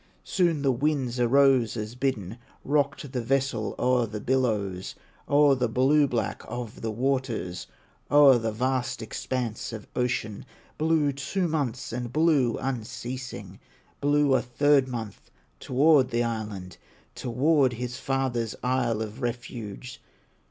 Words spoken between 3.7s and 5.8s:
o'er the billows, O'er the